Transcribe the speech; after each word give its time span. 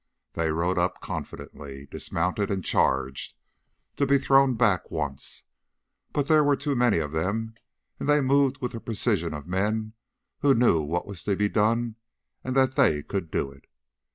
They 0.33 0.49
rode 0.51 0.79
up 0.79 0.99
confidently, 0.99 1.85
dismounted, 1.85 2.49
and 2.49 2.65
charged 2.65 3.35
to 3.97 4.07
be 4.07 4.17
thrown 4.17 4.55
back 4.55 4.89
once. 4.89 5.43
But 6.11 6.25
there 6.25 6.43
were 6.43 6.55
too 6.55 6.75
many 6.75 6.97
of 6.97 7.11
them, 7.11 7.53
and 7.99 8.09
they 8.09 8.19
moved 8.19 8.63
with 8.63 8.71
the 8.71 8.79
precision 8.79 9.31
of 9.35 9.45
men 9.45 9.93
who 10.39 10.55
knew 10.55 10.81
what 10.81 11.05
was 11.05 11.21
to 11.25 11.35
be 11.35 11.49
done 11.49 11.97
and 12.43 12.55
that 12.55 12.77
they 12.77 13.03
could 13.03 13.29
do 13.29 13.51
it. 13.51 13.67